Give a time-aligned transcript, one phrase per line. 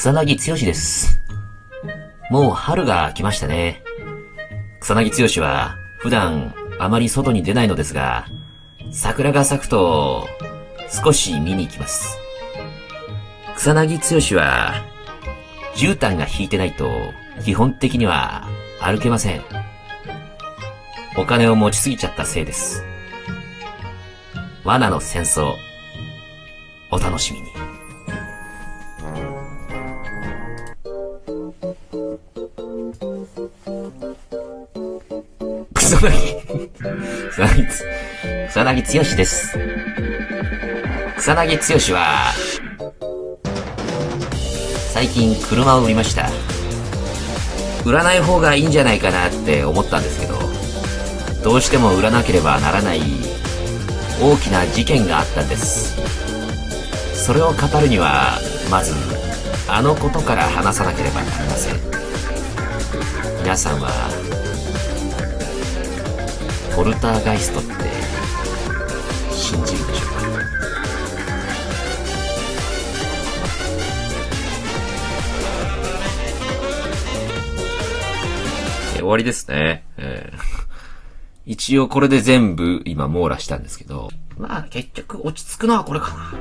[0.00, 1.20] 草薙剛です。
[2.30, 3.82] もう春が来ましたね。
[4.80, 8.24] 草薙剛は普段あまり外に出ないのですが、
[8.90, 10.26] 桜が咲くと
[10.88, 12.16] 少し見に行きます。
[13.56, 13.98] 草薙
[14.34, 14.72] 剛は
[15.74, 16.88] 絨毯が引いてないと
[17.44, 18.48] 基本的には
[18.80, 19.42] 歩けません。
[21.18, 22.82] お金を持ちすぎちゃったせいです。
[24.64, 25.56] 罠の戦争、
[26.90, 27.49] お楽しみに。
[36.00, 36.40] 草薙、
[37.30, 37.68] 草薙、
[38.48, 39.58] 草薙剛です。
[41.18, 42.32] 草薙剛は、
[44.94, 46.30] 最近車を売りました。
[47.84, 50.38] 売らない方がいいんじゃないかなって思ったんですけど、
[51.44, 53.02] どうしても売らなければならない
[54.22, 55.96] 大きな事件があったんです。
[57.12, 58.38] それを語るには、
[58.70, 58.94] まず、
[59.68, 61.76] あのことから話さなければなりません。
[63.42, 63.90] 皆さんは、
[66.80, 67.68] ポルターガイストって
[69.34, 70.20] 信じるでしょうか？
[78.94, 79.84] 終わりですね。
[79.98, 80.38] えー、
[81.44, 84.08] 一応これで全部今網羅したんですけど、
[84.38, 86.32] まあ結局落ち着くのはこれかな。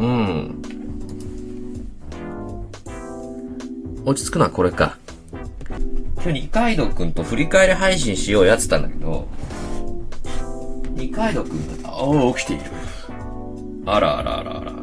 [0.00, 0.62] うん。
[4.04, 4.98] 落ち着くのはこれか。
[6.16, 9.26] 今日二階堂くんと振り返り配信しようやってたんだけど、
[11.08, 11.50] 二階堂くん、
[11.84, 12.64] ああ、起きている。
[13.86, 14.82] あらあらあらあらあらあら。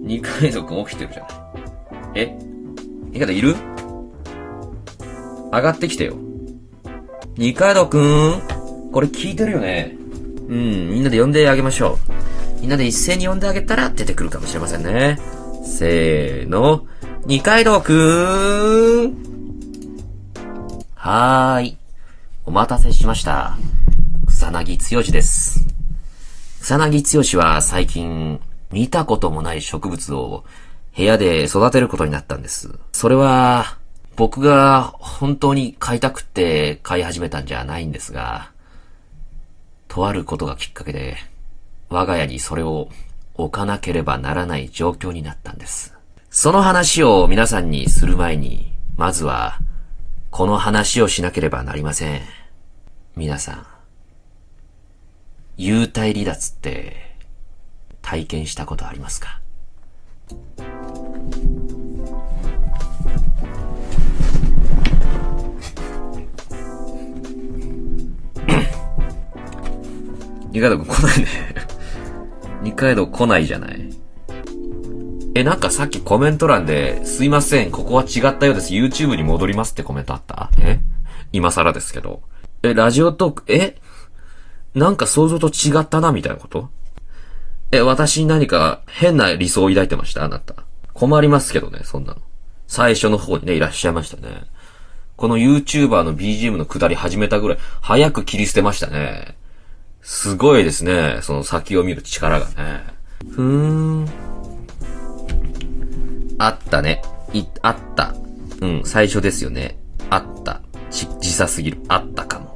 [0.00, 1.30] 二階堂くん起きてるじゃない。
[2.14, 2.38] え？
[3.10, 3.56] 二階堂いる？
[5.52, 6.14] 上がってきてよ。
[7.36, 8.40] 二階堂くん
[8.92, 9.96] これ聞いてるよね
[10.48, 11.98] うん、みんなで呼んであげましょ
[12.58, 12.60] う。
[12.60, 15.18] みんなで一斉に呼んであげたら出てくるかもしれませんね。
[15.64, 16.86] せーの。
[17.26, 19.16] 二階堂くーん
[20.94, 21.76] はーい。
[22.46, 23.58] お待たせしました。
[24.48, 25.66] 草薙剛です。
[26.62, 30.44] 草薙剛は最近見たこともない植物を
[30.96, 32.70] 部屋で育てることになったんです。
[32.92, 33.76] それは
[34.16, 38.50] 僕が本当に飼いたくって飼い始めたんじゃないんですが、
[39.86, 41.18] とあることがきっかけで
[41.90, 42.88] 我が家にそれを
[43.34, 45.94] 置かなければならない状況になったんです。
[46.30, 49.58] その話を皆さんにする前に、まずは
[50.30, 52.22] この話をしなければなりません。
[53.14, 53.66] 皆さん、
[55.58, 57.16] 幽体離脱って
[58.00, 59.40] 体験したことありますか？
[70.52, 71.26] 二階堂くん来ないね。
[72.62, 73.90] 二階堂来ないじゃない。
[75.34, 78.72] え、なんかさっきコメント欄で、すいません、ここは違ったようです。
[78.74, 80.50] YouTube に戻りますってコメントあった？
[80.60, 80.78] え？
[81.32, 82.22] 今更ですけど。
[82.62, 83.76] え、ラジオトーク、え？
[84.74, 86.68] なんか想像と違ったな、みたいなこと？
[87.70, 90.24] え、私に何か変な理想を抱いてました？
[90.24, 90.54] あなた。
[90.92, 92.20] 困りますけどね、そんなの。
[92.66, 94.44] 最初の方にね、いらっしゃいましたね。
[95.16, 99.36] この YouTuber の BGM の下り始めたぐらい、早く切り捨てましたね。
[100.00, 102.84] すごいですね、その先を見る力がね。
[103.30, 103.44] ふー
[104.04, 104.08] ん。
[106.38, 107.02] あったね。
[107.32, 108.14] い、あった。
[108.60, 109.76] うん、最初ですよね。
[110.08, 110.62] あった。
[110.90, 111.80] ち、時差すぎる。
[111.88, 112.47] あったかも。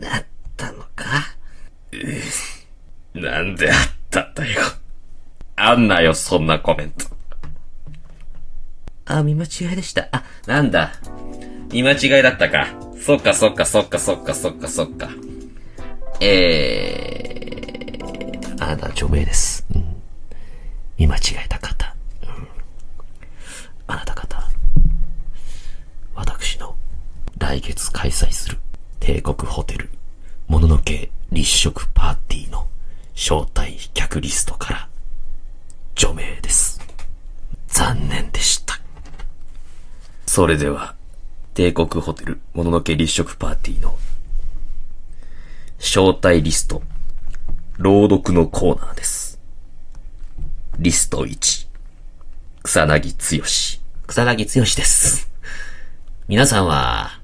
[0.00, 0.24] なっ
[0.56, 1.36] たのか？
[3.14, 3.78] なんであっ
[4.10, 4.60] たんだよ。
[5.56, 7.06] あんなよ、そんなコメント。
[9.06, 10.08] あ、見間違いでした。
[10.12, 10.92] あ、なんだ？
[11.72, 12.68] 見間違いだったか。
[13.00, 15.08] そっかそっかそっかそっかそっかそっか。
[16.20, 19.64] えー、あなた除名です。
[19.74, 20.02] うん、
[20.98, 21.94] 見間違えた方。
[22.22, 22.48] うん、
[23.86, 24.42] あなた方、
[26.14, 26.76] 私の
[27.38, 28.58] 来月開催する
[29.08, 29.88] 帝国ホテル、
[30.48, 32.68] もののけ立食パーティーの
[33.14, 34.88] 招待客リストから
[35.94, 36.78] 除名です。
[37.68, 38.78] 残念でした。
[40.26, 40.94] それでは、
[41.54, 43.96] 帝国ホテルもののけ立食パーティーの
[45.78, 46.82] 招待リスト、
[47.78, 49.40] 朗読のコーナーです。
[50.78, 51.66] リスト1、
[52.62, 53.42] 草薙剛。
[54.06, 55.30] 草薙剛です。
[56.28, 57.17] 皆さんは、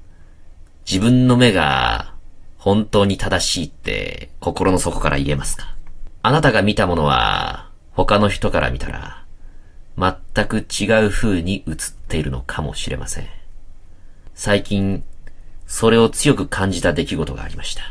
[0.87, 2.15] 自分の目が
[2.59, 5.75] 本当に正しいって心の底から言えますか？
[6.23, 9.25] あなたが見たものは他の人から見たら
[9.97, 11.75] 全く違う風に映っ
[12.09, 13.27] ているのかもしれません。
[14.35, 15.05] 最近、
[15.67, 17.83] それを強く感じた出来事がありました。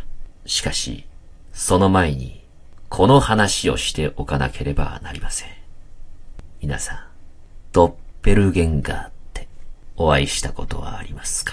[0.45, 1.05] しかし、
[1.53, 2.43] その前に、
[2.89, 5.49] この話をしておかなければなりません。
[6.61, 6.99] 皆さん、
[7.71, 9.47] ドッペルゲンガーって
[9.95, 11.52] お会いしたことはありますか？